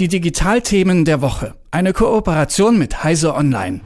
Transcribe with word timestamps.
Die 0.00 0.08
Digitalthemen 0.08 1.04
der 1.04 1.22
Woche. 1.22 1.54
Eine 1.70 1.92
Kooperation 1.92 2.76
mit 2.78 3.04
Heise 3.04 3.32
Online. 3.32 3.80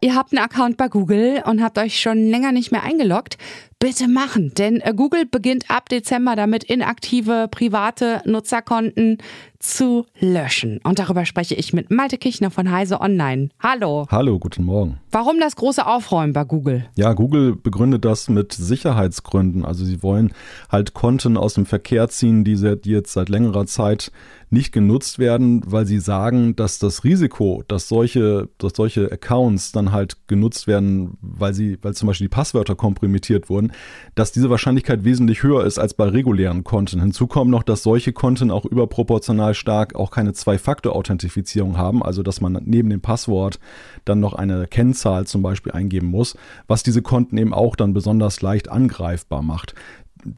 Ihr 0.00 0.16
habt 0.16 0.32
einen 0.32 0.44
Account 0.44 0.76
bei 0.76 0.88
Google 0.88 1.40
und 1.46 1.62
habt 1.62 1.78
euch 1.78 2.00
schon 2.00 2.28
länger 2.28 2.50
nicht 2.50 2.72
mehr 2.72 2.82
eingeloggt. 2.82 3.38
Bitte 3.78 4.08
machen, 4.08 4.52
denn 4.58 4.80
äh, 4.80 4.92
Google 4.92 5.24
beginnt 5.24 5.70
ab 5.70 5.88
Dezember 5.88 6.34
damit, 6.34 6.64
inaktive 6.64 7.46
private 7.48 8.22
Nutzerkonten 8.24 9.18
zu 9.66 10.06
löschen. 10.20 10.80
Und 10.84 10.98
darüber 10.98 11.26
spreche 11.26 11.54
ich 11.54 11.72
mit 11.72 11.90
Malte 11.90 12.18
Kichner 12.18 12.50
von 12.50 12.70
Heise 12.70 13.00
Online. 13.00 13.48
Hallo. 13.60 14.06
Hallo, 14.10 14.38
guten 14.38 14.64
Morgen. 14.64 15.00
Warum 15.10 15.40
das 15.40 15.56
große 15.56 15.86
Aufräumen 15.86 16.32
bei 16.32 16.44
Google? 16.44 16.84
Ja, 16.94 17.12
Google 17.12 17.56
begründet 17.56 18.04
das 18.04 18.28
mit 18.28 18.52
Sicherheitsgründen. 18.52 19.64
Also 19.64 19.84
sie 19.84 20.02
wollen 20.02 20.32
halt 20.70 20.94
Konten 20.94 21.36
aus 21.36 21.54
dem 21.54 21.66
Verkehr 21.66 22.08
ziehen, 22.08 22.44
die, 22.44 22.56
die 22.80 22.90
jetzt 22.90 23.12
seit 23.12 23.28
längerer 23.28 23.66
Zeit 23.66 24.12
nicht 24.50 24.72
genutzt 24.72 25.18
werden, 25.18 25.62
weil 25.66 25.86
sie 25.86 25.98
sagen, 25.98 26.54
dass 26.54 26.78
das 26.78 27.02
Risiko, 27.02 27.64
dass 27.66 27.88
solche, 27.88 28.48
dass 28.58 28.74
solche 28.76 29.10
Accounts 29.10 29.72
dann 29.72 29.90
halt 29.90 30.28
genutzt 30.28 30.66
werden, 30.68 31.18
weil 31.20 31.52
sie, 31.52 31.78
weil 31.82 31.94
zum 31.94 32.06
Beispiel 32.06 32.26
die 32.26 32.34
Passwörter 32.34 32.76
kompromittiert 32.76 33.50
wurden, 33.50 33.72
dass 34.14 34.30
diese 34.30 34.48
Wahrscheinlichkeit 34.48 35.02
wesentlich 35.04 35.42
höher 35.42 35.64
ist 35.64 35.78
als 35.78 35.94
bei 35.94 36.08
regulären 36.08 36.62
Konten. 36.62 37.00
Hinzu 37.00 37.26
kommt 37.26 37.50
noch, 37.50 37.64
dass 37.64 37.82
solche 37.82 38.12
Konten 38.12 38.52
auch 38.52 38.64
überproportional 38.64 39.54
stark 39.56 39.94
auch 39.94 40.10
keine 40.10 40.32
Zwei-Faktor-Authentifizierung 40.32 41.76
haben, 41.76 42.02
also 42.02 42.22
dass 42.22 42.40
man 42.40 42.60
neben 42.64 42.90
dem 42.90 43.00
Passwort 43.00 43.58
dann 44.04 44.20
noch 44.20 44.34
eine 44.34 44.66
Kennzahl 44.66 45.26
zum 45.26 45.42
Beispiel 45.42 45.72
eingeben 45.72 46.06
muss, 46.06 46.36
was 46.66 46.82
diese 46.82 47.02
Konten 47.02 47.36
eben 47.38 47.52
auch 47.52 47.76
dann 47.76 47.94
besonders 47.94 48.42
leicht 48.42 48.68
angreifbar 48.68 49.42
macht 49.42 49.74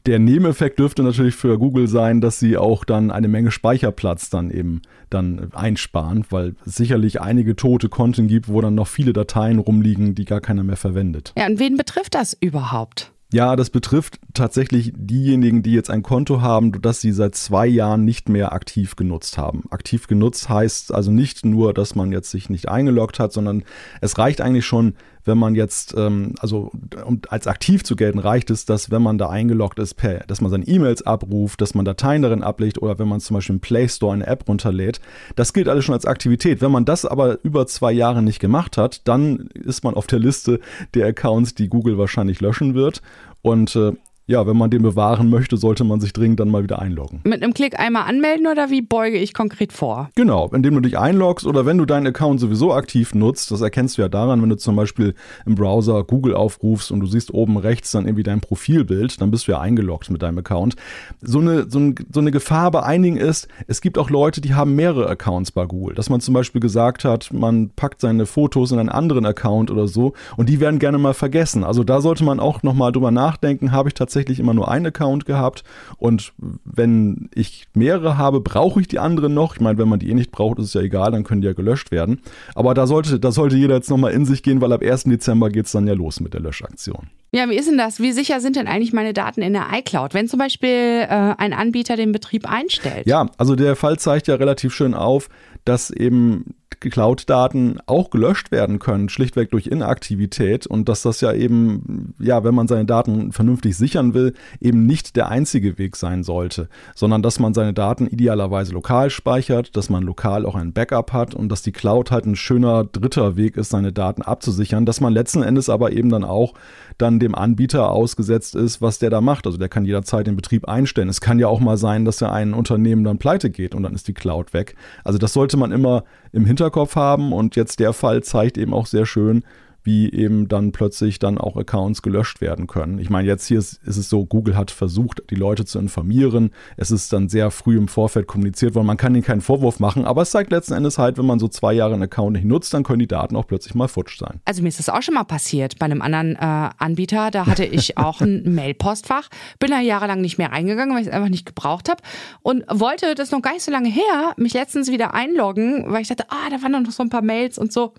der 0.05 0.19
Nebeneffekt 0.19 0.79
dürfte 0.79 1.03
natürlich 1.03 1.35
für 1.35 1.57
Google 1.57 1.87
sein, 1.87 2.21
dass 2.21 2.39
sie 2.39 2.57
auch 2.57 2.85
dann 2.85 3.11
eine 3.11 3.27
Menge 3.27 3.51
Speicherplatz 3.51 4.29
dann 4.29 4.51
eben 4.51 4.81
dann 5.09 5.51
einsparen, 5.53 6.25
weil 6.29 6.55
es 6.65 6.75
sicherlich 6.75 7.21
einige 7.21 7.55
tote 7.55 7.89
Konten 7.89 8.27
gibt, 8.27 8.49
wo 8.49 8.61
dann 8.61 8.75
noch 8.75 8.87
viele 8.87 9.13
Dateien 9.13 9.59
rumliegen, 9.59 10.15
die 10.15 10.25
gar 10.25 10.41
keiner 10.41 10.63
mehr 10.63 10.77
verwendet. 10.77 11.33
Ja, 11.37 11.47
und 11.47 11.59
wen 11.59 11.77
betrifft 11.77 12.15
das 12.15 12.37
überhaupt? 12.39 13.11
Ja, 13.31 13.55
das 13.55 13.69
betrifft 13.69 14.19
tatsächlich 14.33 14.91
diejenigen, 14.95 15.61
die 15.61 15.73
jetzt 15.73 15.91
ein 15.91 16.01
Konto 16.01 16.41
haben, 16.41 16.81
das 16.81 16.99
sie 16.99 17.11
seit 17.11 17.35
zwei 17.35 17.67
Jahren 17.67 18.03
nicht 18.03 18.27
mehr 18.27 18.53
aktiv 18.53 18.95
genutzt 18.95 19.37
haben. 19.37 19.65
Aktiv 19.69 20.07
genutzt 20.07 20.49
heißt 20.49 20.91
also 20.91 21.11
nicht 21.11 21.45
nur, 21.45 21.75
dass 21.75 21.93
man 21.93 22.11
jetzt 22.11 22.31
sich 22.31 22.49
nicht 22.49 22.69
eingeloggt 22.69 23.19
hat, 23.19 23.31
sondern 23.31 23.63
es 24.01 24.17
reicht 24.17 24.41
eigentlich 24.41 24.65
schon, 24.65 24.95
wenn 25.29 25.37
man 25.37 25.53
jetzt, 25.53 25.93
ähm, 25.95 26.33
also 26.39 26.71
um 27.05 27.21
als 27.29 27.47
aktiv 27.47 27.83
zu 27.83 27.95
gelten, 27.95 28.19
reicht 28.19 28.49
es, 28.49 28.65
dass 28.65 28.89
wenn 28.89 29.03
man 29.03 29.17
da 29.17 29.29
eingeloggt 29.29 29.77
ist, 29.77 29.93
per, 29.93 30.19
dass 30.27 30.41
man 30.41 30.49
seine 30.49 30.67
E-Mails 30.67 31.03
abruft, 31.03 31.61
dass 31.61 31.75
man 31.75 31.85
Dateien 31.85 32.23
darin 32.23 32.43
ablegt 32.43 32.81
oder 32.81 32.97
wenn 32.97 33.07
man 33.07 33.19
zum 33.19 33.35
Beispiel 33.35 33.55
im 33.55 33.61
Play 33.61 33.87
Store 33.87 34.13
eine 34.13 34.25
App 34.25 34.49
runterlädt. 34.49 34.99
Das 35.35 35.53
gilt 35.53 35.69
alles 35.69 35.85
schon 35.85 35.93
als 35.93 36.05
Aktivität. 36.05 36.61
Wenn 36.61 36.71
man 36.71 36.83
das 36.83 37.05
aber 37.05 37.37
über 37.43 37.67
zwei 37.67 37.91
Jahre 37.91 38.23
nicht 38.23 38.39
gemacht 38.39 38.75
hat, 38.75 39.07
dann 39.07 39.49
ist 39.53 39.83
man 39.83 39.93
auf 39.93 40.07
der 40.07 40.19
Liste 40.19 40.59
der 40.95 41.07
Accounts, 41.07 41.53
die 41.53 41.69
Google 41.69 41.97
wahrscheinlich 41.99 42.41
löschen 42.41 42.73
wird. 42.73 43.01
Und 43.41 43.75
äh, 43.75 43.93
ja, 44.29 44.45
wenn 44.45 44.55
man 44.55 44.69
den 44.69 44.83
bewahren 44.83 45.31
möchte, 45.31 45.57
sollte 45.57 45.83
man 45.83 45.99
sich 45.99 46.13
dringend 46.13 46.39
dann 46.39 46.49
mal 46.49 46.61
wieder 46.61 46.77
einloggen. 46.79 47.21
Mit 47.23 47.41
einem 47.41 47.51
Klick 47.51 47.79
einmal 47.79 48.03
anmelden 48.03 48.45
oder 48.45 48.69
wie 48.69 48.83
beuge 48.83 49.17
ich 49.17 49.33
konkret 49.33 49.73
vor? 49.73 50.11
Genau, 50.13 50.51
indem 50.53 50.75
du 50.75 50.81
dich 50.81 50.99
einloggst 50.99 51.47
oder 51.47 51.65
wenn 51.65 51.79
du 51.79 51.85
deinen 51.87 52.05
Account 52.05 52.39
sowieso 52.39 52.71
aktiv 52.71 53.15
nutzt, 53.15 53.49
das 53.49 53.61
erkennst 53.61 53.97
du 53.97 54.03
ja 54.03 54.07
daran, 54.07 54.39
wenn 54.43 54.49
du 54.49 54.55
zum 54.55 54.75
Beispiel 54.75 55.15
im 55.47 55.55
Browser 55.55 56.03
Google 56.03 56.35
aufrufst 56.35 56.91
und 56.91 56.99
du 56.99 57.07
siehst 57.07 57.33
oben 57.33 57.57
rechts 57.57 57.89
dann 57.89 58.05
irgendwie 58.05 58.21
dein 58.21 58.39
Profilbild, 58.39 59.19
dann 59.19 59.31
bist 59.31 59.47
du 59.47 59.53
ja 59.53 59.61
eingeloggt 59.61 60.11
mit 60.11 60.21
deinem 60.21 60.37
Account. 60.37 60.75
So 61.21 61.39
eine, 61.39 61.67
so, 61.67 61.79
ein, 61.79 61.95
so 62.13 62.19
eine 62.19 62.29
Gefahr 62.29 62.69
bei 62.69 62.83
einigen 62.83 63.17
ist, 63.17 63.47
es 63.65 63.81
gibt 63.81 63.97
auch 63.97 64.11
Leute, 64.11 64.41
die 64.41 64.53
haben 64.53 64.75
mehrere 64.75 65.09
Accounts 65.09 65.51
bei 65.51 65.65
Google. 65.65 65.95
Dass 65.95 66.11
man 66.11 66.21
zum 66.21 66.35
Beispiel 66.35 66.61
gesagt 66.61 67.03
hat, 67.03 67.33
man 67.33 67.71
packt 67.71 67.99
seine 67.99 68.27
Fotos 68.27 68.71
in 68.71 68.77
einen 68.77 68.89
anderen 68.89 69.25
Account 69.25 69.71
oder 69.71 69.87
so 69.87 70.13
und 70.37 70.49
die 70.49 70.59
werden 70.59 70.77
gerne 70.77 70.99
mal 70.99 71.15
vergessen. 71.15 71.63
Also 71.63 71.83
da 71.83 71.99
sollte 71.99 72.23
man 72.23 72.39
auch 72.39 72.61
nochmal 72.61 72.91
drüber 72.91 73.09
nachdenken, 73.09 73.71
habe 73.71 73.89
ich 73.89 73.95
tatsächlich 73.95 74.18
tatsächlich 74.19 74.39
immer 74.39 74.53
nur 74.53 74.69
einen 74.69 74.87
Account 74.87 75.25
gehabt 75.25 75.63
und 75.97 76.33
wenn 76.65 77.29
ich 77.33 77.67
mehrere 77.73 78.17
habe, 78.17 78.41
brauche 78.41 78.81
ich 78.81 78.87
die 78.87 78.99
anderen 78.99 79.33
noch. 79.33 79.55
Ich 79.55 79.61
meine, 79.61 79.77
wenn 79.77 79.87
man 79.87 79.99
die 79.99 80.09
eh 80.09 80.13
nicht 80.13 80.31
braucht, 80.31 80.59
ist 80.59 80.65
es 80.65 80.73
ja 80.73 80.81
egal, 80.81 81.11
dann 81.11 81.23
können 81.23 81.41
die 81.41 81.47
ja 81.47 81.53
gelöscht 81.53 81.91
werden. 81.91 82.21
Aber 82.53 82.73
da 82.73 82.85
sollte, 82.85 83.19
da 83.19 83.31
sollte 83.31 83.55
jeder 83.55 83.75
jetzt 83.75 83.89
nochmal 83.89 84.11
in 84.11 84.25
sich 84.25 84.43
gehen, 84.43 84.59
weil 84.59 84.73
ab 84.73 84.81
1. 84.81 85.05
Dezember 85.05 85.49
geht 85.49 85.67
es 85.67 85.71
dann 85.71 85.87
ja 85.87 85.93
los 85.93 86.19
mit 86.19 86.33
der 86.33 86.41
Löschaktion. 86.41 87.07
Ja, 87.31 87.47
wie 87.49 87.55
ist 87.55 87.69
denn 87.69 87.77
das? 87.77 87.99
Wie 87.99 88.11
sicher 88.11 88.41
sind 88.41 88.55
denn 88.55 88.67
eigentlich 88.67 88.91
meine 88.91 89.13
Daten 89.13 89.41
in 89.41 89.53
der 89.53 89.67
iCloud, 89.73 90.13
wenn 90.13 90.27
zum 90.27 90.39
Beispiel 90.39 90.69
äh, 90.69 91.35
ein 91.37 91.53
Anbieter 91.53 91.95
den 91.95 92.11
Betrieb 92.11 92.49
einstellt? 92.49 93.05
Ja, 93.05 93.27
also 93.37 93.55
der 93.55 93.75
Fall 93.75 93.99
zeigt 93.99 94.27
ja 94.27 94.35
relativ 94.35 94.73
schön 94.73 94.93
auf, 94.93 95.29
dass 95.63 95.91
eben 95.91 96.55
Cloud-Daten 96.79 97.79
auch 97.85 98.09
gelöscht 98.09 98.51
werden 98.51 98.79
können, 98.79 99.09
schlichtweg 99.09 99.51
durch 99.51 99.67
Inaktivität 99.67 100.65
und 100.65 100.87
dass 100.87 101.01
das 101.01 101.19
ja 101.19 101.33
eben, 101.33 102.13
ja, 102.19 102.45
wenn 102.45 102.55
man 102.55 102.69
seine 102.69 102.85
Daten 102.85 103.33
vernünftig 103.33 103.75
sichern 103.75 104.13
will, 104.13 104.33
eben 104.61 104.85
nicht 104.85 105.17
der 105.17 105.27
einzige 105.27 105.77
Weg 105.77 105.97
sein 105.97 106.23
sollte, 106.23 106.69
sondern 106.95 107.21
dass 107.21 107.39
man 107.39 107.53
seine 107.53 107.73
Daten 107.73 108.07
idealerweise 108.07 108.71
lokal 108.71 109.09
speichert, 109.09 109.75
dass 109.75 109.89
man 109.89 110.03
lokal 110.03 110.45
auch 110.45 110.55
ein 110.55 110.71
Backup 110.71 111.11
hat 111.11 111.35
und 111.35 111.49
dass 111.49 111.61
die 111.63 111.73
Cloud 111.73 112.11
halt 112.11 112.25
ein 112.25 112.37
schöner 112.37 112.85
dritter 112.85 113.35
Weg 113.35 113.57
ist, 113.57 113.71
seine 113.71 113.91
Daten 113.91 114.21
abzusichern, 114.21 114.85
dass 114.85 115.01
man 115.01 115.11
letzten 115.11 115.43
Endes 115.43 115.67
aber 115.69 115.91
eben 115.91 116.09
dann 116.09 116.23
auch 116.23 116.53
dann 116.97 117.19
dem 117.19 117.33
Anbieter 117.33 117.89
ausgesetzt 117.89 118.55
ist, 118.55 118.81
was 118.81 118.99
der 118.99 119.09
da 119.09 119.21
macht. 119.21 119.47
Also 119.47 119.57
der 119.57 119.69
kann 119.69 119.85
jederzeit 119.85 120.27
den 120.27 120.35
Betrieb 120.35 120.67
einstellen. 120.67 121.09
Es 121.09 121.21
kann 121.21 121.39
ja 121.39 121.47
auch 121.47 121.59
mal 121.59 121.77
sein, 121.77 122.05
dass 122.05 122.19
ja 122.19 122.31
ein 122.31 122.53
Unternehmen 122.53 123.03
dann 123.03 123.17
pleite 123.17 123.49
geht 123.49 123.73
und 123.73 123.83
dann 123.83 123.95
ist 123.95 124.07
die 124.07 124.13
Cloud 124.13 124.53
weg. 124.53 124.75
Also 125.03 125.17
das 125.17 125.33
sollte 125.33 125.57
man 125.57 125.71
immer 125.71 126.03
im 126.31 126.45
Hinterkopf 126.69 126.95
haben 126.95 127.33
und 127.33 127.55
jetzt 127.55 127.79
der 127.79 127.93
Fall 127.93 128.23
zeigt 128.23 128.57
eben 128.57 128.73
auch 128.73 128.85
sehr 128.85 129.05
schön, 129.05 129.43
wie 129.83 130.11
eben 130.11 130.47
dann 130.47 130.71
plötzlich 130.71 131.19
dann 131.19 131.37
auch 131.37 131.55
Accounts 131.55 132.01
gelöscht 132.01 132.41
werden 132.41 132.67
können. 132.67 132.99
Ich 132.99 133.09
meine, 133.09 133.27
jetzt 133.27 133.47
hier 133.47 133.59
ist, 133.59 133.81
ist, 133.83 133.97
es 133.97 134.09
so, 134.09 134.25
Google 134.25 134.55
hat 134.57 134.71
versucht, 134.71 135.23
die 135.29 135.35
Leute 135.35 135.65
zu 135.65 135.79
informieren. 135.79 136.51
Es 136.77 136.91
ist 136.91 137.13
dann 137.13 137.29
sehr 137.29 137.51
früh 137.51 137.77
im 137.77 137.87
Vorfeld 137.87 138.27
kommuniziert 138.27 138.75
worden. 138.75 138.87
Man 138.87 138.97
kann 138.97 139.15
ihnen 139.15 139.23
keinen 139.23 139.41
Vorwurf 139.41 139.79
machen, 139.79 140.05
aber 140.05 140.21
es 140.21 140.31
zeigt 140.31 140.51
letzten 140.51 140.73
Endes 140.73 140.97
halt, 140.97 141.17
wenn 141.17 141.25
man 141.25 141.39
so 141.39 141.47
zwei 141.47 141.73
Jahre 141.73 141.93
einen 141.93 142.03
Account 142.03 142.33
nicht 142.33 142.45
nutzt, 142.45 142.73
dann 142.73 142.83
können 142.83 142.99
die 142.99 143.07
Daten 143.07 143.35
auch 143.35 143.47
plötzlich 143.47 143.75
mal 143.75 143.87
futsch 143.87 144.19
sein. 144.19 144.41
Also 144.45 144.61
mir 144.61 144.69
ist 144.69 144.79
das 144.79 144.89
auch 144.89 145.01
schon 145.01 145.15
mal 145.15 145.23
passiert 145.23 145.79
bei 145.79 145.85
einem 145.85 146.01
anderen 146.01 146.35
äh, 146.35 146.69
Anbieter. 146.77 147.31
Da 147.31 147.45
hatte 147.45 147.65
ich 147.65 147.97
auch 147.97 148.21
ein 148.21 148.53
Mailpostfach, 148.53 149.29
bin 149.59 149.71
da 149.71 149.79
jahrelang 149.79 150.21
nicht 150.21 150.37
mehr 150.37 150.51
reingegangen, 150.51 150.93
weil 150.93 151.01
ich 151.01 151.07
es 151.07 151.13
einfach 151.13 151.29
nicht 151.29 151.45
gebraucht 151.45 151.89
habe 151.89 152.01
und 152.41 152.63
wollte 152.71 153.15
das 153.15 153.31
noch 153.31 153.41
gar 153.41 153.53
nicht 153.53 153.63
so 153.63 153.71
lange 153.71 153.89
her, 153.89 154.33
mich 154.37 154.53
letztens 154.53 154.91
wieder 154.91 155.13
einloggen, 155.13 155.85
weil 155.87 156.01
ich 156.01 156.07
dachte, 156.07 156.25
ah, 156.29 156.49
da 156.49 156.61
waren 156.61 156.83
noch 156.83 156.91
so 156.91 157.03
ein 157.03 157.09
paar 157.09 157.21
Mails 157.21 157.57
und 157.57 157.71
so. 157.71 157.93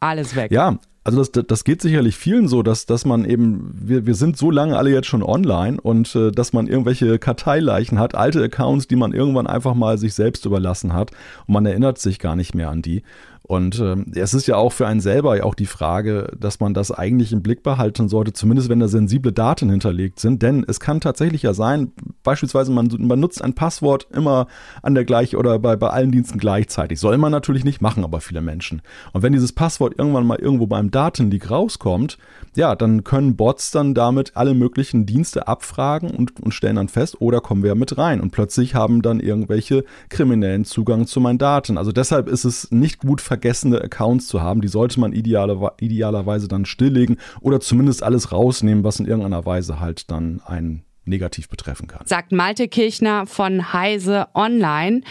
Alles 0.00 0.36
weg. 0.36 0.52
Ja, 0.52 0.78
also 1.08 1.24
das, 1.24 1.46
das 1.46 1.64
geht 1.64 1.80
sicherlich 1.80 2.16
vielen 2.16 2.48
so, 2.48 2.62
dass, 2.62 2.84
dass 2.84 3.06
man 3.06 3.24
eben, 3.24 3.72
wir, 3.80 4.04
wir 4.04 4.14
sind 4.14 4.36
so 4.36 4.50
lange 4.50 4.76
alle 4.76 4.90
jetzt 4.90 5.06
schon 5.06 5.22
online 5.22 5.80
und 5.80 6.14
äh, 6.14 6.30
dass 6.30 6.52
man 6.52 6.66
irgendwelche 6.66 7.18
Karteileichen 7.18 7.98
hat, 7.98 8.14
alte 8.14 8.42
Accounts, 8.42 8.88
die 8.88 8.96
man 8.96 9.14
irgendwann 9.14 9.46
einfach 9.46 9.72
mal 9.72 9.96
sich 9.96 10.12
selbst 10.12 10.44
überlassen 10.44 10.92
hat 10.92 11.12
und 11.46 11.54
man 11.54 11.64
erinnert 11.64 11.98
sich 11.98 12.18
gar 12.18 12.36
nicht 12.36 12.54
mehr 12.54 12.68
an 12.68 12.82
die. 12.82 13.02
Und 13.48 13.80
ähm, 13.80 14.12
es 14.14 14.34
ist 14.34 14.46
ja 14.46 14.56
auch 14.56 14.74
für 14.74 14.86
einen 14.86 15.00
selber 15.00 15.38
ja 15.38 15.44
auch 15.44 15.54
die 15.54 15.64
Frage, 15.64 16.30
dass 16.38 16.60
man 16.60 16.74
das 16.74 16.92
eigentlich 16.92 17.32
im 17.32 17.42
Blick 17.42 17.62
behalten 17.62 18.10
sollte, 18.10 18.34
zumindest 18.34 18.68
wenn 18.68 18.78
da 18.78 18.88
sensible 18.88 19.32
Daten 19.32 19.70
hinterlegt 19.70 20.20
sind. 20.20 20.42
Denn 20.42 20.66
es 20.68 20.80
kann 20.80 21.00
tatsächlich 21.00 21.44
ja 21.44 21.54
sein, 21.54 21.92
beispielsweise 22.22 22.70
man, 22.70 22.90
man 22.98 23.18
nutzt 23.18 23.42
ein 23.42 23.54
Passwort 23.54 24.06
immer 24.12 24.48
an 24.82 24.94
der 24.94 25.06
gleichen 25.06 25.36
oder 25.36 25.58
bei, 25.58 25.76
bei 25.76 25.88
allen 25.88 26.12
Diensten 26.12 26.38
gleichzeitig. 26.38 27.00
Soll 27.00 27.16
man 27.16 27.32
natürlich 27.32 27.64
nicht 27.64 27.80
machen, 27.80 28.04
aber 28.04 28.20
viele 28.20 28.42
Menschen. 28.42 28.82
Und 29.14 29.22
wenn 29.22 29.32
dieses 29.32 29.54
Passwort 29.54 29.94
irgendwann 29.96 30.26
mal 30.26 30.38
irgendwo 30.38 30.66
beim 30.66 30.90
Datenleak 30.90 31.50
rauskommt, 31.50 32.18
ja, 32.54 32.76
dann 32.76 33.02
können 33.02 33.36
Bots 33.36 33.70
dann 33.70 33.94
damit 33.94 34.32
alle 34.36 34.52
möglichen 34.52 35.06
Dienste 35.06 35.48
abfragen 35.48 36.10
und, 36.10 36.38
und 36.38 36.52
stellen 36.52 36.76
dann 36.76 36.88
fest, 36.88 37.22
oder 37.22 37.38
oh, 37.38 37.40
kommen 37.40 37.62
wir 37.62 37.74
mit 37.74 37.96
rein. 37.96 38.20
Und 38.20 38.30
plötzlich 38.30 38.74
haben 38.74 39.00
dann 39.00 39.20
irgendwelche 39.20 39.84
Kriminellen 40.10 40.66
Zugang 40.66 41.06
zu 41.06 41.18
meinen 41.20 41.38
Daten. 41.38 41.78
Also 41.78 41.92
deshalb 41.92 42.28
ist 42.28 42.44
es 42.44 42.70
nicht 42.70 42.98
gut 42.98 43.22
vergessen, 43.22 43.37
vergessene 43.38 43.80
Accounts 43.80 44.26
zu 44.26 44.42
haben. 44.42 44.60
Die 44.60 44.68
sollte 44.68 44.98
man 44.98 45.12
idealer, 45.12 45.74
idealerweise 45.80 46.48
dann 46.48 46.64
stilllegen 46.64 47.18
oder 47.40 47.60
zumindest 47.60 48.02
alles 48.02 48.32
rausnehmen, 48.32 48.82
was 48.82 48.98
in 48.98 49.06
irgendeiner 49.06 49.46
Weise 49.46 49.78
halt 49.78 50.10
dann 50.10 50.40
einen 50.44 50.82
negativ 51.04 51.48
betreffen 51.48 51.86
kann. 51.86 52.04
Sagt 52.04 52.32
Malte 52.32 52.68
Kirchner 52.68 53.26
von 53.26 53.72
Heise 53.72 54.26
Online. 54.34 55.02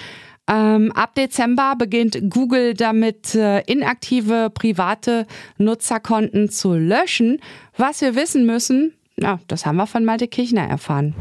Ähm, 0.49 0.91
ab 0.93 1.15
Dezember 1.15 1.75
beginnt 1.77 2.19
Google 2.29 2.73
damit, 2.73 3.33
äh, 3.35 3.61
inaktive 3.61 4.49
private 4.53 5.25
Nutzerkonten 5.57 6.49
zu 6.49 6.73
löschen. 6.73 7.39
Was 7.77 8.01
wir 8.01 8.15
wissen 8.15 8.45
müssen, 8.45 8.93
ja, 9.19 9.39
das 9.47 9.65
haben 9.65 9.77
wir 9.77 9.87
von 9.87 10.05
Malte 10.05 10.27
Kirchner 10.27 10.67
erfahren. 10.67 11.15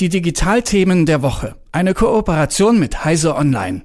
Die 0.00 0.08
Digitalthemen 0.08 1.06
der 1.06 1.22
Woche. 1.22 1.54
Eine 1.70 1.94
Kooperation 1.94 2.80
mit 2.80 3.04
Heise 3.04 3.36
Online. 3.36 3.84